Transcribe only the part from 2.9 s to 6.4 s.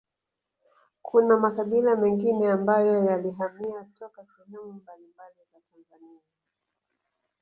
yalihamia toka sehemu mbambali za Tanzania